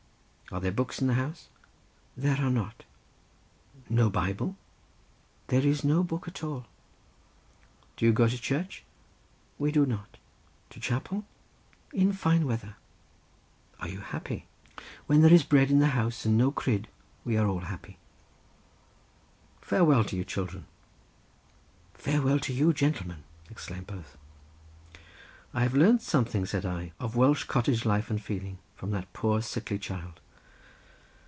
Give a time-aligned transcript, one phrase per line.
[0.53, 1.47] "Are there any books in the house?"
[2.17, 2.83] "There are not."
[3.87, 4.57] "No Bible?"
[5.47, 6.65] "There is no book at all."
[7.95, 8.83] "Do you go to church?"
[9.57, 10.17] "We do not."
[10.71, 11.23] "To chapel?"
[11.93, 12.75] "In fine weather."
[13.79, 14.45] "Are you happy?"
[15.07, 16.89] "When there is bread in the house and no cryd
[17.23, 17.97] we are all happy."
[19.61, 20.65] "Farewell to you, children."
[21.93, 24.17] "Farewell to you, gentleman!" exclaimed both.
[25.53, 29.41] "I have learnt something," said I, "of Welsh cottage life and feeling from that poor
[29.41, 30.19] sickly child."